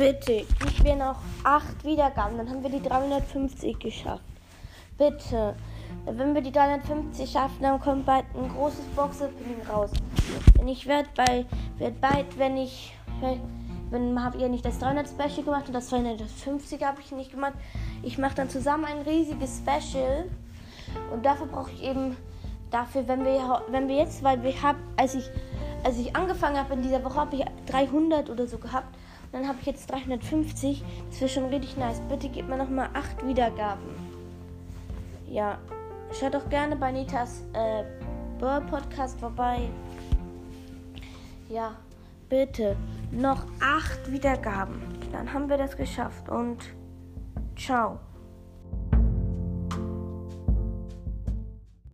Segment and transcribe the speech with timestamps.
[0.00, 4.24] Bitte, gib mir noch 8 Wiedergaben, dann haben wir die 350 geschafft.
[4.96, 5.54] Bitte.
[6.06, 9.90] Wenn wir die 350 schaffen, dann kommt bald ein großes Box-Opening raus.
[10.58, 11.44] Denn ich werde bei,
[11.76, 12.96] werd bald, wenn ich,
[13.90, 17.52] wenn habt ihr nicht das 300 Special gemacht und das 250 habe ich nicht gemacht.
[18.02, 20.30] Ich mache dann zusammen ein riesiges Special
[21.12, 22.16] und dafür brauche ich eben,
[22.70, 25.28] dafür, wenn wir, wenn wir jetzt, weil wir haben, als ich,
[25.84, 28.96] als ich angefangen habe in dieser Woche, habe ich 300 oder so gehabt.
[29.32, 30.82] Dann habe ich jetzt 350.
[31.08, 32.00] Das wäre schon richtig nice.
[32.08, 34.10] Bitte gib mir noch mal 8 Wiedergaben.
[35.28, 35.58] Ja,
[36.18, 37.84] schaut doch gerne bei Nitas äh,
[38.40, 39.68] Podcast vorbei.
[41.48, 41.76] Ja,
[42.28, 42.76] bitte
[43.10, 44.80] noch acht Wiedergaben.
[45.12, 46.58] Dann haben wir das geschafft und
[47.56, 47.98] ciao.